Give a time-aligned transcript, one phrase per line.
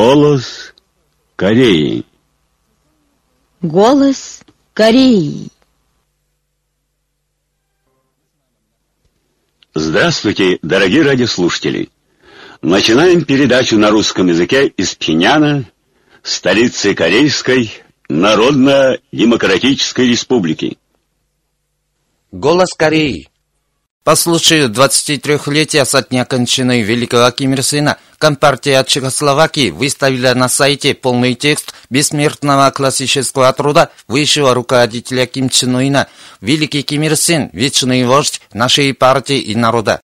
[0.00, 0.74] Голос
[1.34, 2.04] Кореи.
[3.60, 5.48] Голос Кореи.
[9.74, 11.90] Здравствуйте, дорогие радиослушатели!
[12.62, 15.68] Начинаем передачу на русском языке из Пхеняна,
[16.22, 17.72] столицы Корейской
[18.08, 20.78] Народно-Демократической Республики.
[22.30, 23.28] Голос Кореи.
[24.04, 30.92] По случаю 23-летия со дня кончины великого Ким Ир Сына, Компартия Чехословакии выставила на сайте
[30.92, 36.08] полный текст бессмертного классического труда высшего руководителя Ким Чен Ына
[36.40, 40.00] «Великий Ким Ир Син, вечный вождь нашей партии и народа».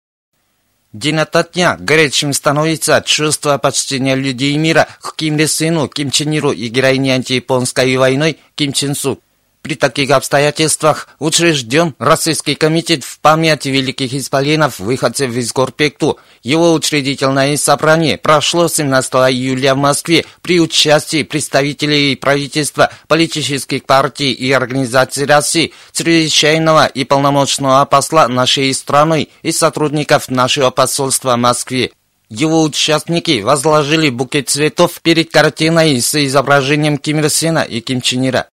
[0.93, 6.31] День ото дня горячим становится чувство почтения людей мира к Ким Ир Сыну, Ким Чен
[6.31, 9.19] Иру и героине антияпонской войны Ким Чен Су.
[9.65, 16.19] При таких обстоятельствах учрежден Российский комитет в память великих исполинов, выходцев из Горпекту.
[16.43, 24.53] Его учредительное собрание прошло 17 июля в Москве при участии представителей правительства, политических партий и
[24.53, 31.93] организаций России, чрезвычайного и полномочного посла нашей страны и сотрудников нашего посольства в Москве.
[32.28, 38.28] Его участники возложили букет цветов перед картиной с изображением Ким Ир Сена и Ким Чен
[38.28, 38.49] Ира.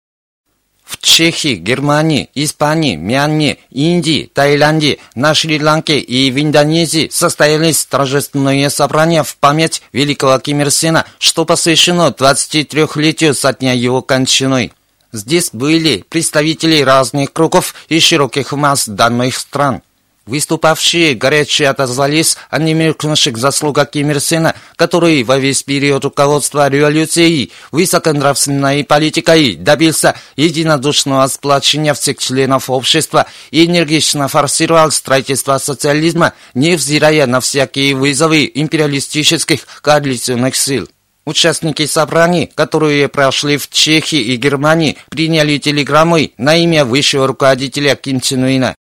[0.86, 9.24] В Чехии, Германии, Испании, Мьянме, Индии, Таиланде, на Шри-Ланке и в Индонезии состоялись торжественные собрания
[9.24, 14.70] в память великого Ким Ир Сена, что посвящено 23-летию со дня его кончины.
[15.12, 19.82] Здесь были представители разных кругов и широких масс данных стран.
[20.26, 27.52] Выступавшие горячо отозвались о немеркнувших заслугах Ким Ир Сена, который во весь период руководства революцией,
[27.70, 37.38] высоконравственной политикой добился единодушного сплочения всех членов общества и энергично форсировал строительство социализма, невзирая на
[37.38, 40.88] всякие вызовы империалистических коалиционных сил.
[41.24, 48.20] Участники собраний, которые прошли в Чехии и Германии, приняли телеграммы на имя высшего руководителя Ким
[48.20, 48.74] Чен Ына.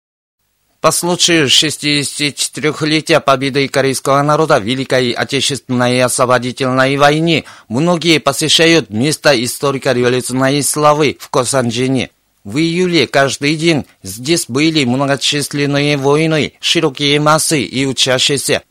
[0.85, 10.61] По случаю 64-летия победы корейского народа в Великой Отечественной освободительной войне многие посещают место историко-революционной
[10.61, 12.11] славы в Косанджине.
[12.43, 18.61] В июле каждый день здесь были многочисленные войны, широкие массы и учащиеся.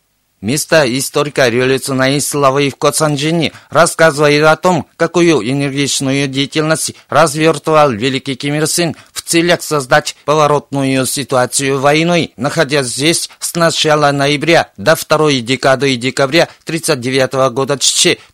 [0.44, 8.66] Место историко-революционной славы в Коцанджине рассказывает о том, какую энергичную деятельность развертывал великий Ким Ир
[8.66, 15.97] Син в целях создать поворотную ситуацию войной, находясь здесь с начала ноября до второй декады
[15.97, 17.78] декабря 1939 года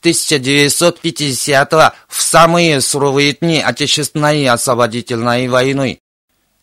[0.00, 6.00] 1950 в самые суровые дни Отечественной освободительной войны.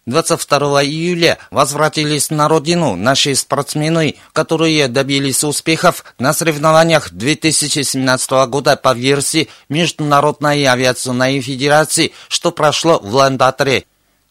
[0.08, 8.94] 22 июля возвратились на родину наши спортсмены, которые добились успехов на соревнованиях 2017 года по
[8.94, 13.84] версии Международной авиационной федерации, что прошло в Ландаторе.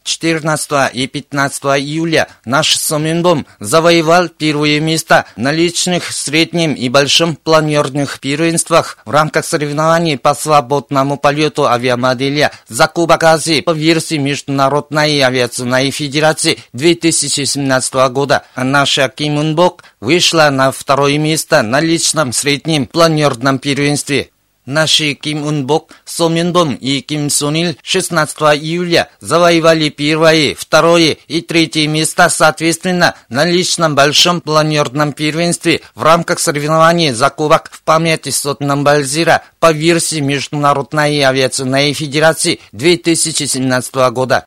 [0.06, 8.20] 14 и 15 июля наш Соминбом завоевал первые места на личных, среднем и большом планерных
[8.20, 15.90] первенствах в рамках соревнований по свободному полету авиамодели за Кубок Азии по версии Международной авиационной
[15.90, 18.44] федерации 2017 года.
[18.56, 24.30] Наша Ким Унбок вышла на второе место на личном среднем планерном первенстве.
[24.66, 31.86] Наши Ким Унбок, Со Минбом и Ким Сунил 16 июля завоевали первое, второе и третье
[31.86, 38.82] места соответственно на личном большом планерном первенстве в рамках соревнований за кубок в памяти сотном
[38.82, 44.44] Бальзира по версии Международной авиационной федерации 2017 года.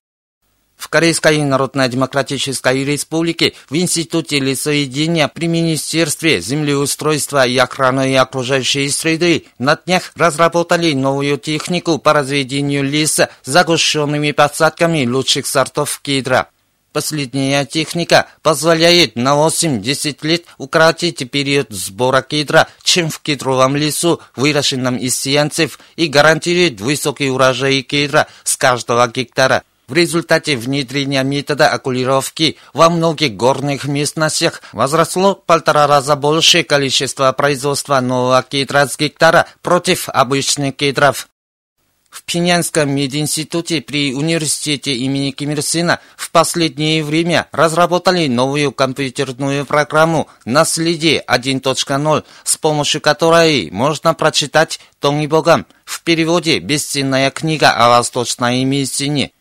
[0.80, 9.76] В Корейской Народно-Демократической Республике в Институте лесоведения при Министерстве землеустройства и охраны окружающей среды на
[9.76, 16.48] днях разработали новую технику по разведению леса загущенными посадками лучших сортов кедра.
[16.94, 24.96] Последняя техника позволяет на 8-10 лет укоротить период сбора кедра, чем в кедровом лесу, выращенном
[24.96, 29.64] из сеянцев, и гарантирует высокий урожай кедра с каждого гектара.
[29.90, 38.00] В результате внедрения метода окулировки во многих горных местностях возросло полтора раза большее количество производства
[38.00, 41.28] нового кедра с гектара против обычных кедров.
[42.12, 49.66] В Пинянском мединституте при университете имени Ким Ир Сына в последнее время разработали новую компьютерную
[49.66, 57.72] программу «Наследие 1.0», с помощью которой можно прочитать «Том и Богам» в переводе «Бесценная книга
[57.72, 59.32] о восточной медицине».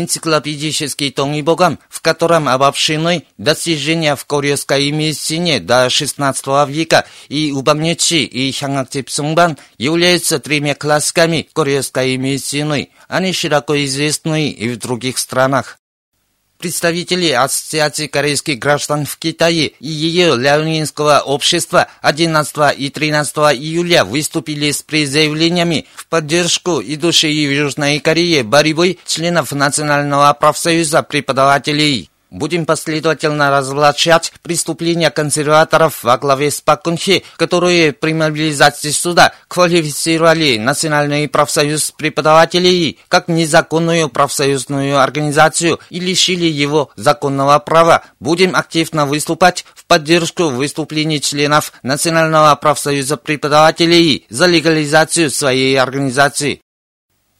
[0.00, 7.52] Энциклопедический том и богам, в котором обобщены достижения в корейской медицине до XVI века и
[7.52, 12.90] Убамнечи и Хянгактип Сумбан являются тремя классиками корейской медицины.
[13.08, 15.78] Они широко известны и в других странах.
[16.58, 24.70] Представители Ассоциации корейских граждан в Китае и ее Ляонинского общества 11 и 13 июля выступили
[24.70, 32.10] с призывлениями в поддержку идущей в Южной Корее борьбы членов Национального профсоюза преподавателей.
[32.36, 41.30] Будем последовательно разоблачать преступления консерваторов во главе с Пакунхи, которые при мобилизации суда квалифицировали Национальный
[41.30, 48.04] профсоюз преподавателей как незаконную профсоюзную организацию и лишили его законного права.
[48.20, 56.60] Будем активно выступать в поддержку выступлений членов Национального профсоюза преподавателей за легализацию своей организации.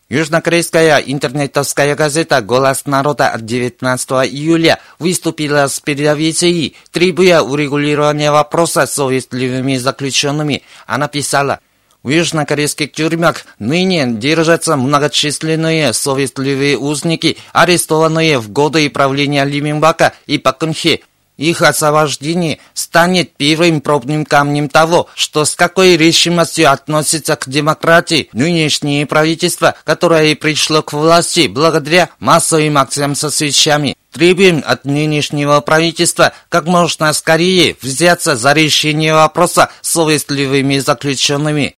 [0.08, 8.94] Южнокорейская интернетовская газета «Голос народа» от 19 июля выступила с передовицей, требуя урегулирования вопроса с
[8.94, 10.62] совестливыми заключенными.
[10.86, 11.58] Она писала,
[12.04, 20.38] в южнокорейских тюрьмах ныне держатся многочисленные совестливые узники, арестованные в годы правления Ли Минбака и
[20.38, 21.00] Пакунхе,
[21.36, 29.06] их освобождение станет первым пробным камнем того, что с какой решимостью относится к демократии нынешнее
[29.06, 33.96] правительство, которое пришло к власти благодаря массовым акциям со свечами.
[34.12, 41.74] Требуем от нынешнего правительства как можно скорее взяться за решение вопроса с совестливыми заключенными.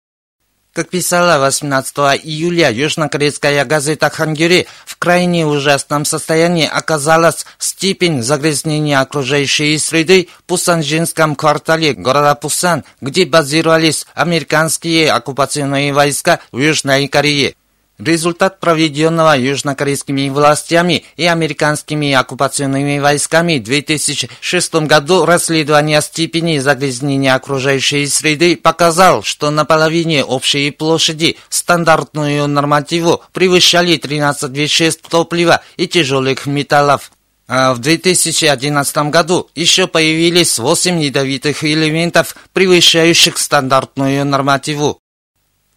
[0.78, 1.92] Как писала 18
[2.22, 11.34] июля южнокорейская газета «Хангюри», в крайне ужасном состоянии оказалась степень загрязнения окружающей среды в Пусанжинском
[11.34, 17.56] квартале города Пусан, где базировались американские оккупационные войска в Южной Корее.
[17.98, 28.06] Результат проведенного южнокорейскими властями и американскими оккупационными войсками в 2006 году расследования степени загрязнения окружающей
[28.06, 36.46] среды показал, что на половине общей площади стандартную нормативу превышали 13 веществ топлива и тяжелых
[36.46, 37.10] металлов.
[37.48, 45.00] А в 2011 году еще появились 8 ядовитых элементов, превышающих стандартную нормативу.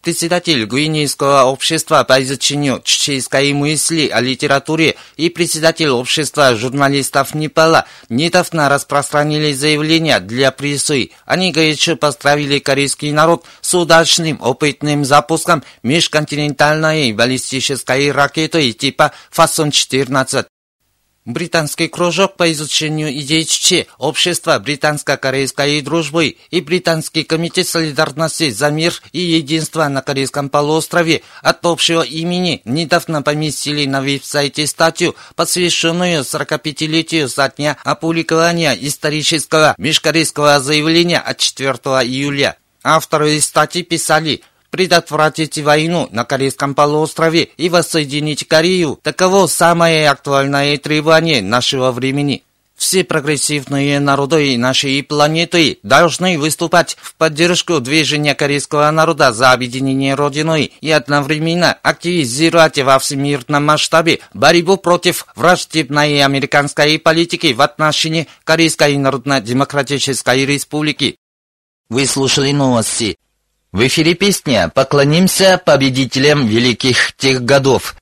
[0.02, 8.68] Председатель Гвинейского общества по изучению чеченской мысли о литературе и председатель общества журналистов Непала недавно
[8.68, 11.12] распространили заявление для прессы.
[11.26, 20.48] Они горячо поздравили корейский народ с удачным опытным запуском межконтинентальной баллистической ракеты типа «Фасон-14».
[21.26, 29.00] Британский кружок по изучению идей ЧЧ, Общество британско-корейской дружбы и Британский комитет солидарности за мир
[29.12, 37.30] и единство на Корейском полуострове от общего имени недавно поместили на веб-сайте статью, посвященную 45-летию
[37.30, 41.70] со дня опубликования исторического межкорейского заявления от 4
[42.04, 42.58] июля.
[42.84, 44.42] Авторы статьи писали,
[44.72, 49.00] предотвратить войну на Корейском полуострове и воссоединить Корею.
[49.04, 52.44] Таково самое актуальное требование нашего времени.
[52.82, 60.74] Все прогрессивные народы нашей планеты должны выступать в поддержку движения корейского народа за объединение Родиной
[60.82, 70.44] и одновременно активизировать во всемирном масштабе борьбу против враждебной американской политики в отношении Корейской Народно-Демократической
[70.48, 71.18] Республики.
[71.88, 73.16] Вы слушали новости.
[73.72, 77.96] В эфире песня «Поклонимся победителям великих тех годов».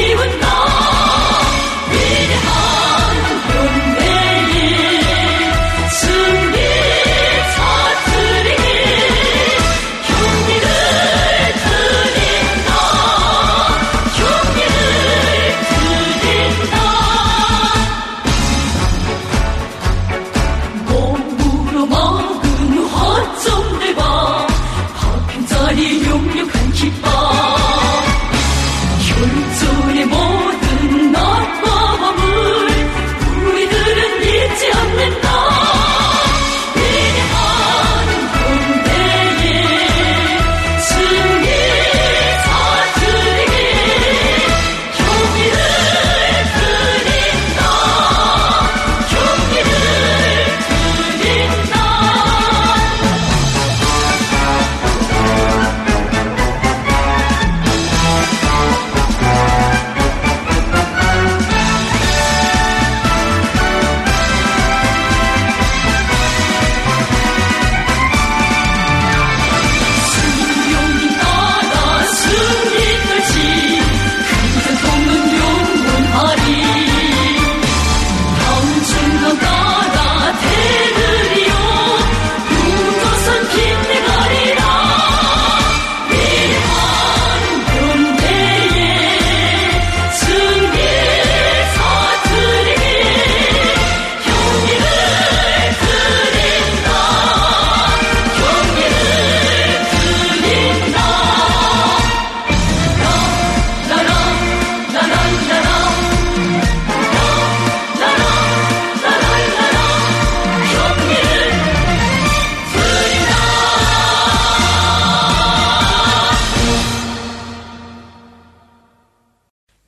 [0.00, 0.39] even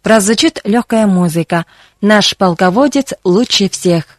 [0.02, 1.64] Прозвучит легкая музыка.
[2.00, 4.18] Наш полководец лучше всех.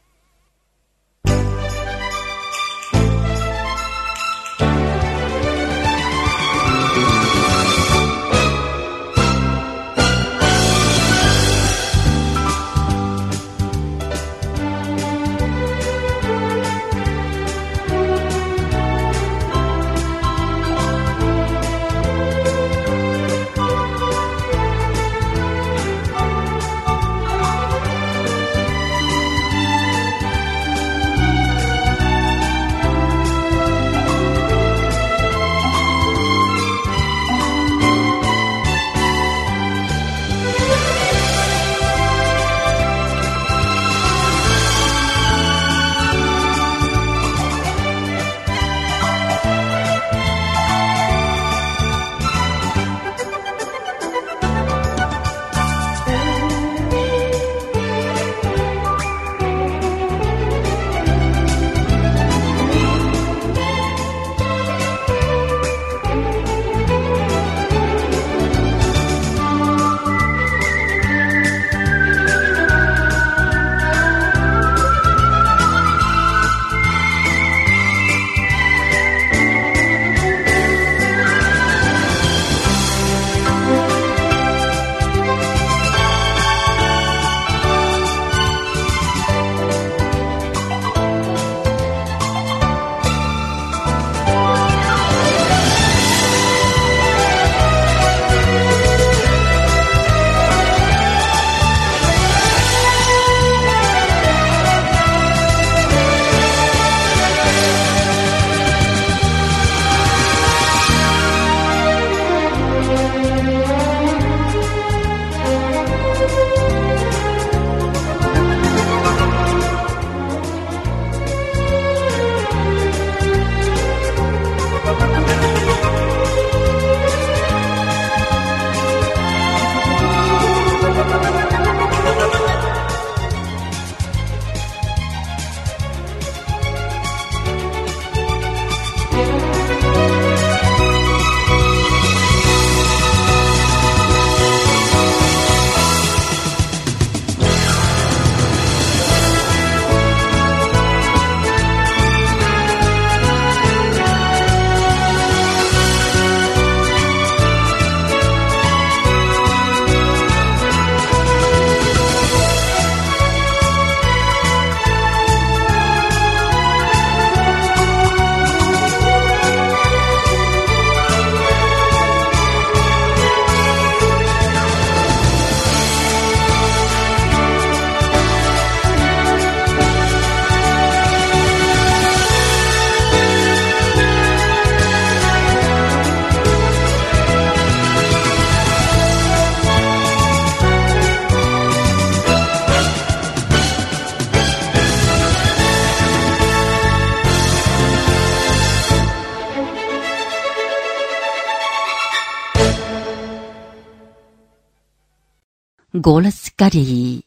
[206.06, 207.24] Голос Кореи.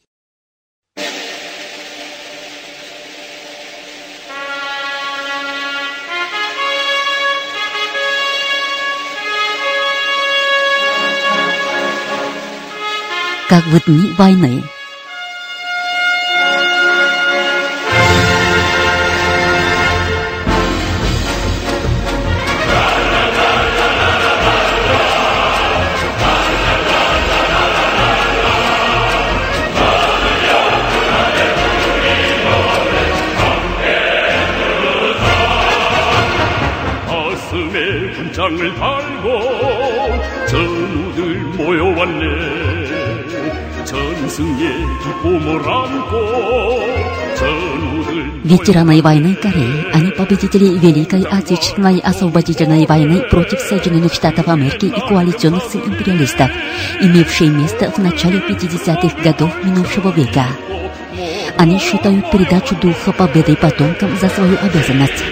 [13.49, 14.63] Как в дни войны.
[38.56, 39.26] 가슴에 군장을 달고
[40.48, 42.24] 전우들 모여왔네
[43.84, 46.14] 전승의 기쁨을 안고
[47.36, 55.00] 전우들 Ветераны войны Кореи, они победители Великой Отечественной освободительной войны против Соединенных Штатов Америки и
[55.08, 56.50] коалиционных сил империалистов,
[57.00, 60.46] имевшей место в начале 50-х годов минувшего века.
[61.56, 65.22] Они считают передачу духа победы потомкам за свою обязанность.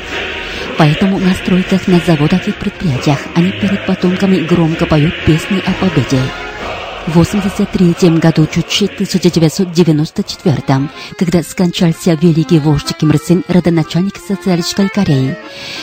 [0.77, 6.19] Поэтому на стройках, на заводах и предприятиях они перед потомками громко поют песни о победе.
[7.07, 10.89] В 83 году, чуть 1994
[11.19, 15.37] когда скончался великий вождь Ким Ир Сен, родоначальник социалистической Кореи.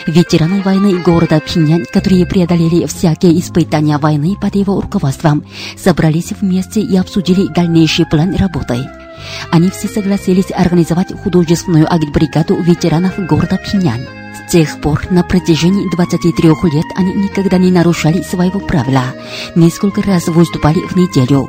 [0.07, 5.47] Ветераны войны города Пхеньян, которые преодолели всякие испытания войны под его руководством,
[5.79, 8.85] собрались вместе и обсудили дальнейший план работы.
[9.53, 14.22] Они все согласились организовать художественную агитбригаду ветеранов города Пхеньян.
[14.47, 19.05] С тех пор на протяжении 23 лет они никогда не нарушали своего правила.
[19.55, 21.49] Несколько раз выступали в неделю.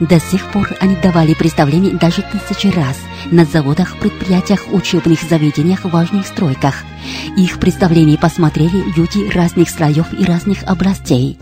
[0.00, 2.98] До сих пор они давали представления даже тысячи раз
[3.30, 6.84] на заводах, предприятиях, учебных заведениях, важных стройках.
[7.36, 11.38] Их представления посмотрели люди разных слоев и разных областей.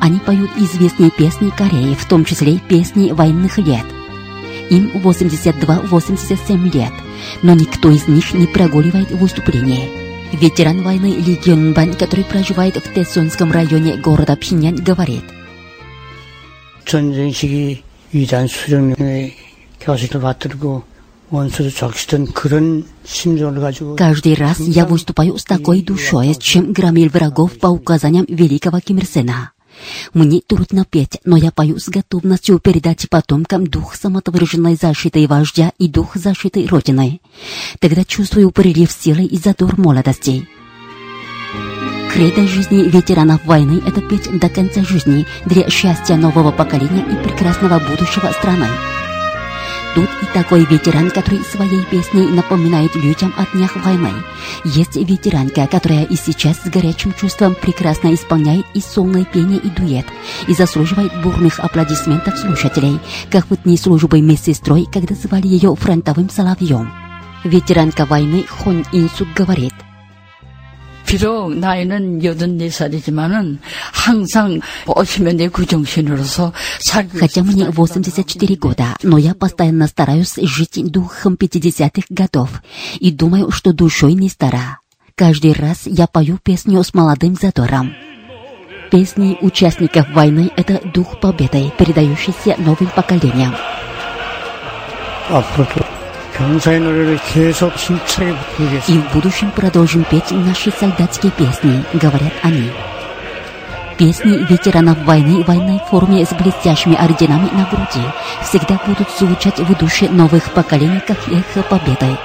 [0.00, 3.84] Они поют известные песни Кореи, в том числе песни военных лет.
[4.68, 6.92] Им 82-87 лет,
[7.42, 10.05] но никто из них не прогуливает выступления.
[10.33, 15.23] Ветеран войны Ли Гёнбан, который проживает в Тэсунском районе города Пхеньян, говорит.
[16.85, 19.33] 전쟁 시기 위대한 수령님의
[19.79, 20.83] 교식을 받들고
[21.29, 27.57] 원수도 적시던 그런 심정을 가지고 Каждый раз я выступаю с такой душой, чем громил врагов
[27.59, 29.51] по указаниям великого Ким Ир Сена.
[30.14, 35.88] Мне трудно петь, но я пою с готовностью передать потомкам дух самоотверженной защиты вождя и
[35.88, 37.20] дух защиты Родины.
[37.80, 40.48] Тогда чувствую прилив силы и задор молодости.
[42.12, 47.78] Кредо жизни ветеранов войны– это петь до конца жизни для счастья нового поколения и прекрасного
[47.78, 48.68] будущего страны.
[49.96, 54.10] Тут и такой ветеран, который своей песней напоминает людям о днях войны.
[54.62, 60.04] Есть ветеранка, которая и сейчас с горячим чувством прекрасно исполняет и сонное пение, и дуэт,
[60.48, 66.92] и заслуживает бурных аплодисментов слушателей, как в дни службы медсестрой, когда звали ее фронтовым соловьем.
[67.44, 69.72] Ветеранка войны Хон Инсук говорит,
[71.05, 73.57] 비록 나이는 84살이지만은
[73.91, 81.35] 항상 보시면 내 구정신으로서 살고 Хотя мне 84 года, но я постоянно стараюсь жить духом
[81.35, 82.61] 50-х годов
[82.99, 84.79] и думаю, что душой не стара.
[85.15, 87.93] Каждый раз я пою песню с молодым задором.
[88.89, 93.53] Песни участников войны — это дух победы, передающийся новым поколениям.
[95.29, 95.94] 앞
[98.88, 102.70] И в будущем продолжим петь наши солдатские песни, говорят они.
[103.96, 108.06] Песни ветеранов войны в военной форме с блестящими орденами на груди
[108.42, 112.16] всегда будут звучать в душе новых поколений, как их победой.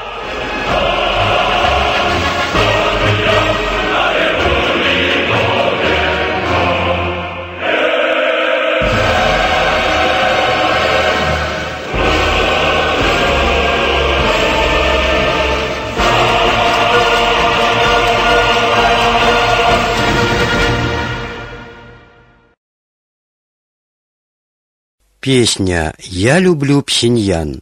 [25.21, 27.61] Песня «Я люблю Пхеньян».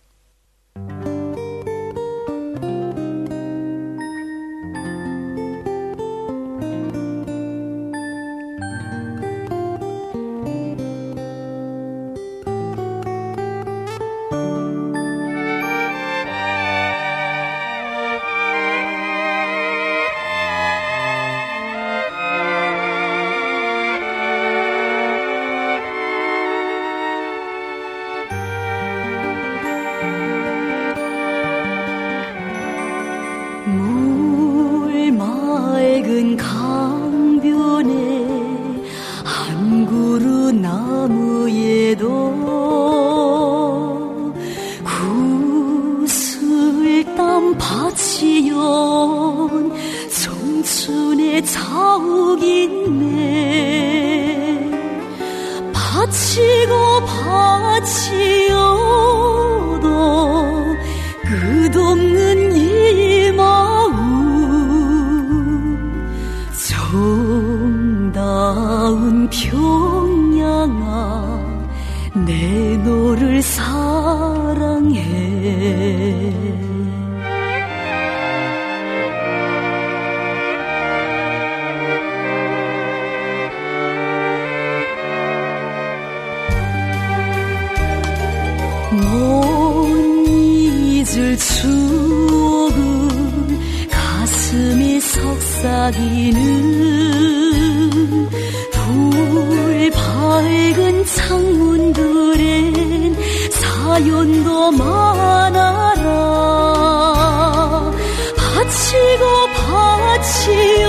[108.70, 110.89] 바치고 바치어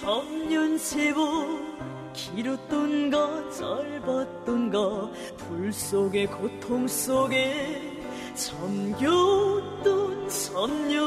[0.00, 1.64] 3년 세월
[2.12, 8.02] 길었던가 짧았던가 불 속의 고통 속에
[8.34, 11.00] 잠겼던 3년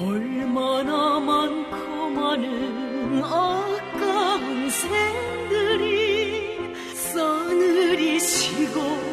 [0.00, 9.07] 얼마나 많고 많은 아까운 생들이 싸늘히 쉬고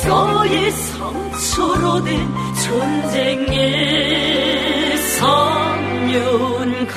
[0.00, 2.28] 역사의 상처로 된
[2.64, 3.58] 전쟁의
[5.18, 6.96] 3년간.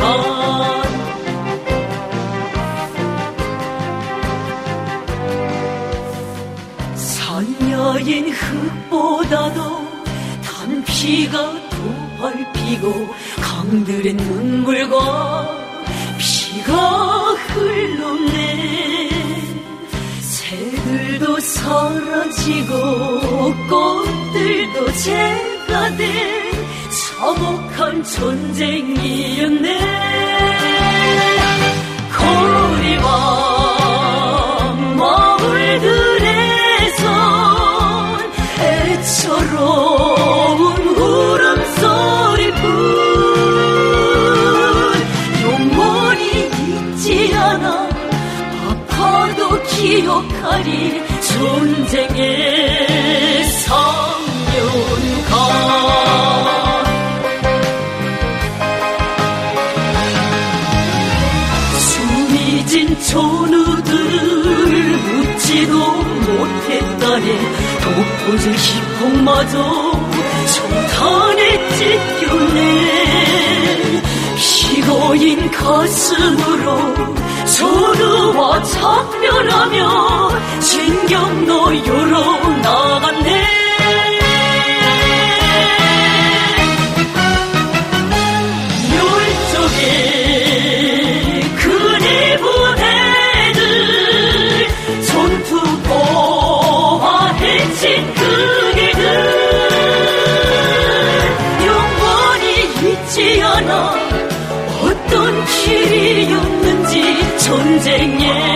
[6.95, 9.59] 산야인 흙보다도
[10.43, 11.37] 단피가
[11.69, 11.77] 더
[12.21, 13.07] 밟히고
[13.41, 15.47] 강들의 눈물과
[16.17, 17.22] 피가
[20.63, 22.75] 새들도 사라지고
[23.69, 26.53] 꽃들도 재가 된
[27.17, 29.79] 참혹한 전쟁이었네.
[32.13, 33.07] 거리와
[34.95, 35.83] 마을들에선
[38.61, 40.17] 애처로운
[40.97, 42.63] 울음소리뿐
[49.93, 52.87] 기억하리 전쟁의
[53.45, 55.29] 3년간
[61.77, 63.93] 숨이 진 전우들
[64.97, 67.27] 묻지도 못했다네
[67.83, 69.53] 독보질 희곡마저
[70.55, 72.57] 정탄에 찢겼네
[74.37, 77.13] 피고인 가슴으로
[77.45, 80.29] 서로와 작별하며
[80.61, 83.43] 신경노유로 나갔네.
[89.73, 93.61] 열쪽에 그네 부대들
[95.03, 97.03] 손투포와
[97.33, 99.03] 해친 그게들
[101.65, 102.45] 영원히
[102.91, 103.93] 잊지 않아
[104.81, 106.52] 어떤 길이었
[107.85, 108.52] 는지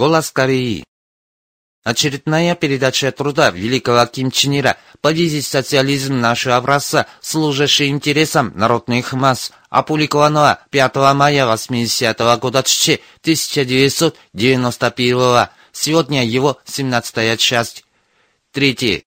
[0.00, 0.84] Голос Кореи.
[1.84, 9.52] Очередная передача труда великого Ким Чен Ира «Победить социализм нашего образца, служащий интересам народных масс»,
[9.68, 17.84] опубликованного 5 мая 80 года 1991 Сегодня его 17 часть.
[18.52, 19.02] Третье.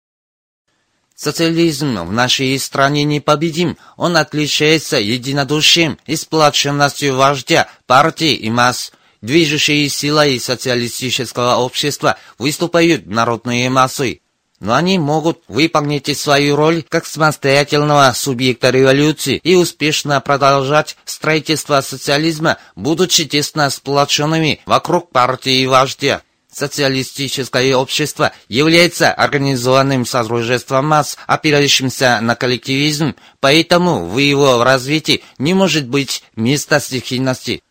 [1.15, 3.79] Социализм в нашей стране непобедим.
[3.97, 8.91] Он отличается единодушием и сплоченностью вождя, партии и масс.
[9.23, 14.19] Движущей силой социалистического общества выступают народные массы.
[14.59, 22.57] Но они могут выполнить свою роль как самостоятельного субъекта революции и успешно продолжать строительство социализма,
[22.75, 26.21] будучи тесно сплоченными вокруг партии и вождя.
[26.51, 35.87] Социалистическое общество является организованным содружеством масс, опирающимся на коллективизм, поэтому в его развитии не может
[35.87, 37.63] быть места стихийности.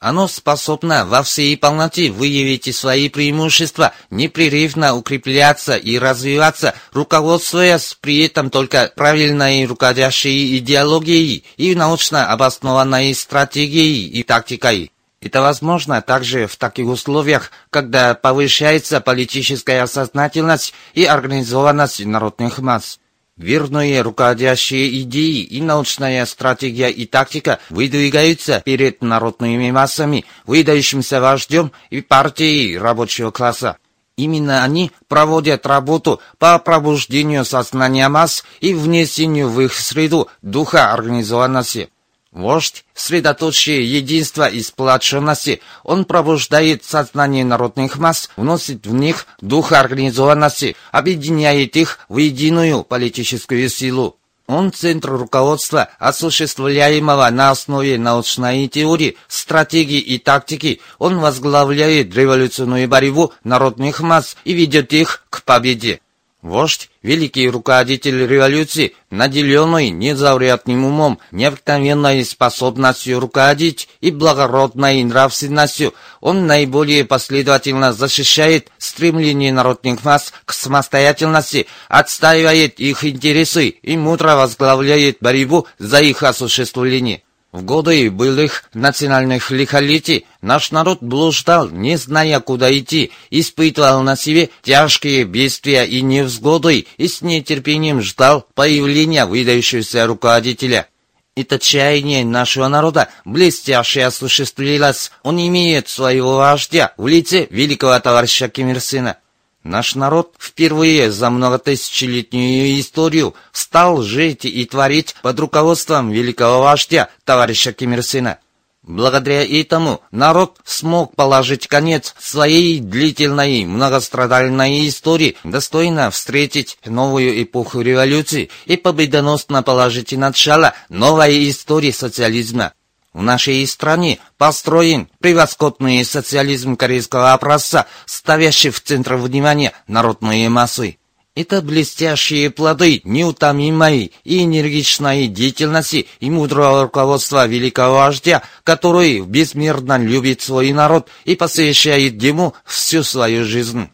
[0.00, 8.48] Оно способно во всей полноте выявить свои преимущества, непрерывно укрепляться и развиваться, руководствуясь при этом
[8.48, 14.90] только правильной руководящей идеологией и научно обоснованной стратегией и тактикой.
[15.20, 22.98] Это возможно также в таких условиях, когда повышается политическая сознательность и организованность народных масс.
[23.40, 32.02] Верные руководящие идеи и научная стратегия и тактика выдвигаются перед народными массами, выдающимся вождем и
[32.02, 33.78] партией рабочего класса.
[34.18, 41.88] Именно они проводят работу по пробуждению сознания масс и внесению в их среду духа организованности.
[42.32, 45.60] Вождь– средоточие единства и сплоченности.
[45.82, 53.68] Он пробуждает сознание народных масс, вносит в них дух организованности, объединяет их в единую политическую
[53.68, 54.16] силу.
[54.46, 60.80] Он центр руководства, осуществляемого на основе научной теории, стратегии и тактики.
[60.98, 66.00] Он возглавляет революционную борьбу народных масс и ведет их к победе.
[66.42, 77.04] Вождь, великий руководитель революции, наделенный незаурядным умом, необыкновенной способностью руководить и благородной нравственностью, он наиболее
[77.04, 86.00] последовательно защищает стремление народных масс к самостоятельности, отстаивает их интересы и мудро возглавляет борьбу за
[86.00, 87.22] их осуществление.
[87.52, 94.50] В годы былых национальных лихолетий наш народ блуждал, не зная, куда идти, испытывал на себе
[94.62, 100.86] тяжкие бедствия и невзгоды и с нетерпением ждал появления выдающегося руководителя.
[101.34, 105.10] Это чаяние нашего народа блестяще осуществилось.
[105.24, 109.16] Он имеет своего вождя в лице великого товарища Ким Ир Сына.
[109.62, 117.74] Наш народ впервые за многотысячелетнюю историю стал жить и творить под руководством великого вождя, товарища
[117.74, 118.38] Ким Ир Сына.
[118.82, 128.48] Благодаря этому народ смог положить конец своей длительной многострадальной истории, достойно встретить новую эпоху революции
[128.64, 132.72] и победоносно положить начало новой истории социализма.
[133.12, 140.98] В нашей стране построен превосходный социализм корейского образца, ставящий в центр внимания народные массы.
[141.34, 150.42] Это блестящие плоды неутомимой и энергичной деятельности и мудрого руководства великого вождя, который безмерно любит
[150.42, 153.90] свой народ и посвящает ему всю свою жизнь.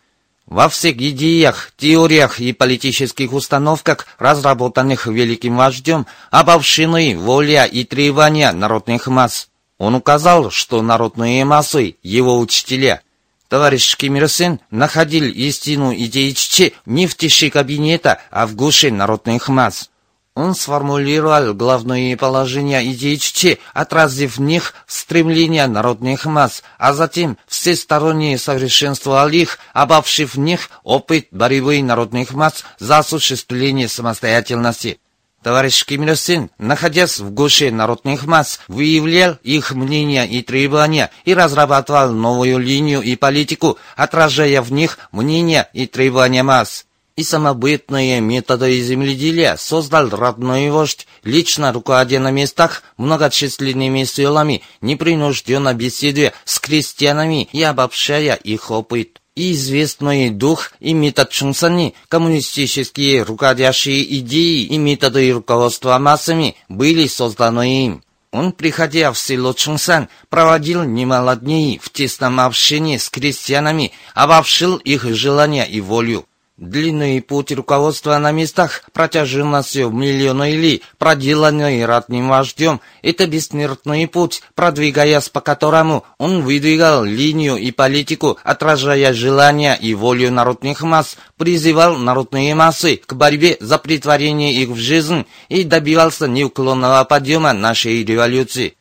[0.46, 9.09] Во всех идеях, теориях и политических установках, разработанных великим вождем, обобщены воля и требования народных
[9.09, 9.48] масс.
[9.78, 13.02] Он указал, что народные массы– его учителя.
[13.48, 18.92] Товарищ Ким Ир Сен находил истину идеи Чичи не в тиши кабинета, а в гуше
[18.92, 19.90] народных масс.
[20.37, 28.37] Он сформулировал главные положения идей Чичи, отразив в них стремления народных масс, а затем всесторонне
[28.37, 35.01] совершенствовал их, обобщив в них опыт борьбы народных масс за осуществление самостоятельности.
[35.42, 41.33] Товарищ Ким Ир Сен, находясь в гуще народных масс, выявлял их мнения и требования и
[41.33, 46.85] разрабатывал новую линию и политику, отражая в них мнения и требования масс
[47.16, 56.35] и самобытные методы земледелия создал родной вождь, лично руководя на местах многочисленными силами, непринужденно беседуя
[56.44, 59.20] с крестьянами и обобщая их опыт.
[59.35, 67.85] И известный дух и метод Чунсани, коммунистические руководящие идеи и методы руководства массами были созданы
[67.85, 68.02] им.
[68.33, 75.05] Он, приходя в село Чунсан, проводил немало дней в тесном общении с крестьянами, обобщил их
[75.05, 76.26] желания и волю.
[76.57, 85.29] Длинный путь руководства на местах, протяженностью миллионы ли, проделанный ратным вождем, это бессмертный путь, продвигаясь
[85.29, 92.55] по которому он выдвигал линию и политику, отражая желания и волю народных масс, призывал народные
[92.55, 98.77] массы к борьбе за притворение их в жизнь и добивался неуклонного подъема нашей революции.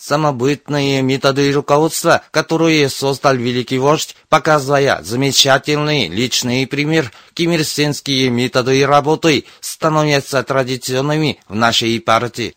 [0.00, 10.42] Самобытные методы руководства, которые создал великий вождь, показывая замечательный личный пример, кимирсенские методы работы становятся
[10.42, 12.54] традиционными в нашей партии.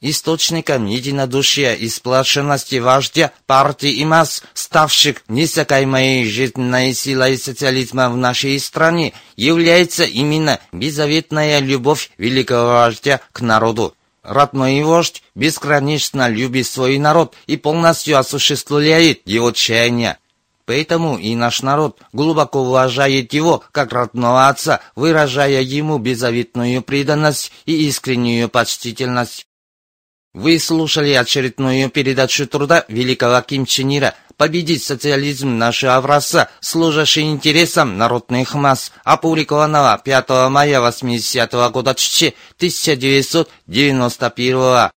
[0.00, 8.58] Источником единодушия и сплоченности вождя партии и масс, ставших несякаемой жизненной силой социализма в нашей
[8.58, 13.95] стране, является именно беззаветная любовь великого вождя к народу.
[14.26, 20.18] Родной вождь бесконечно любит свой народ и полностью осуществляет его чаяния.
[20.64, 27.86] Поэтому и наш народ глубоко уважает его как родного отца, выражая ему беззаветную преданность и
[27.86, 29.46] искреннюю почтительность.
[30.34, 37.96] Вы слушали очередную передачу труда великого Ким Чен Ира «Победить социализм нашего образца, служащий интересам
[37.96, 44.90] народных масс», опубликованного 5 мая 80 -го года 1991사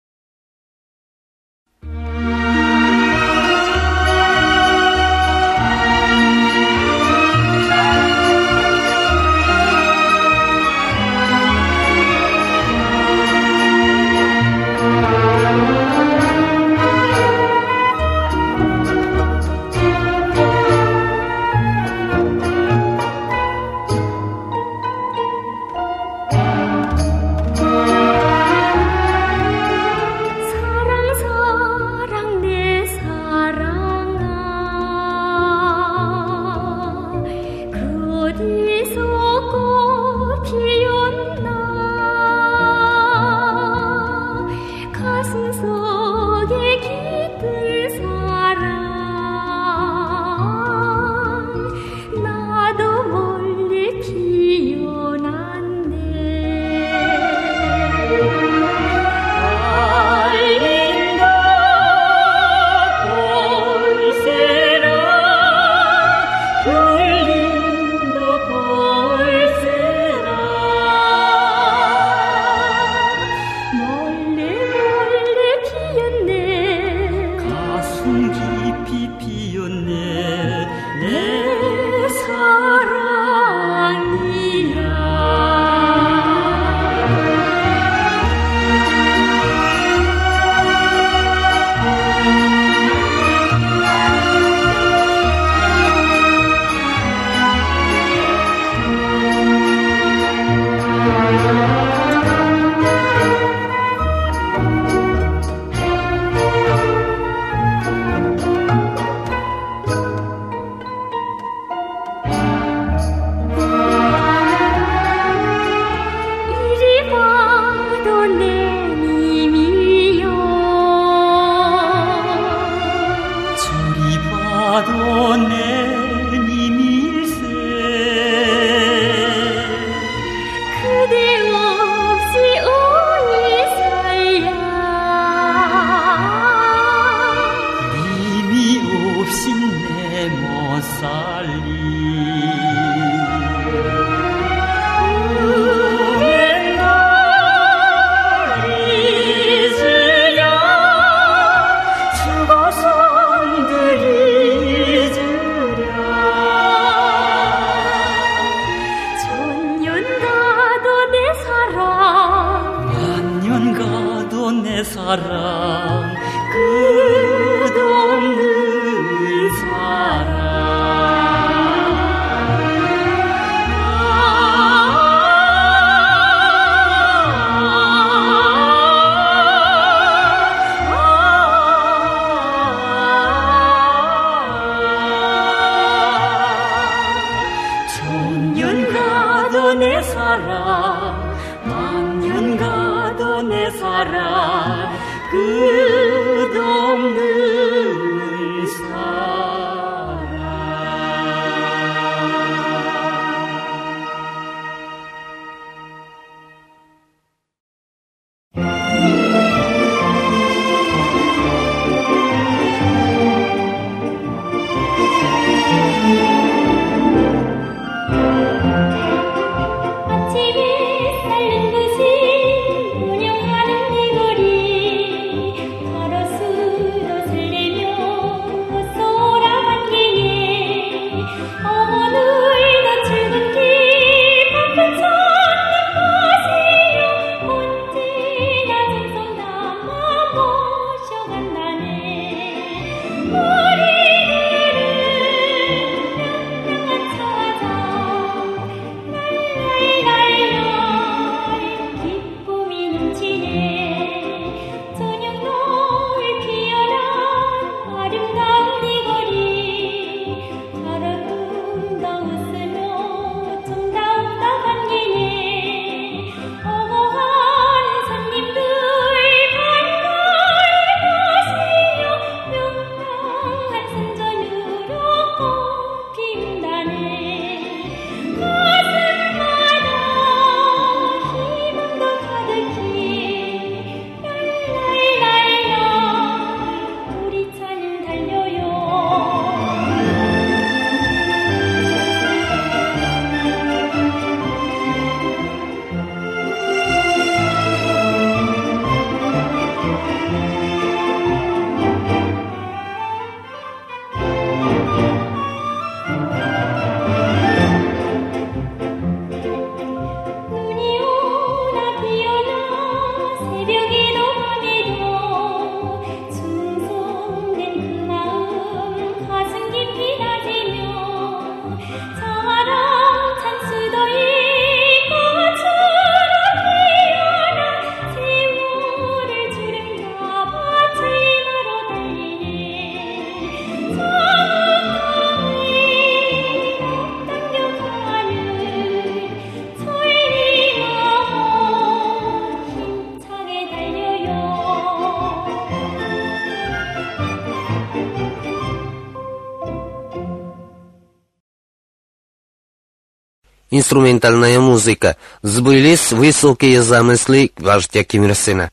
[353.87, 355.16] Инструментальная музыка.
[355.43, 358.72] Сбылись высокие замыслы вождя Ким Ир Сена.